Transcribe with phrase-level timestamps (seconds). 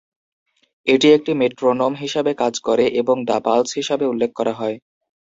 [0.87, 4.77] এটি একটি মেট্রোনোম হিসাবে কাজ করে এবং "দ্য পালস" হিসাবে উল্লেখ করা হয়।